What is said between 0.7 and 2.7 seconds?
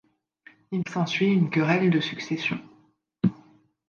Il s'ensuit une querelle de succession.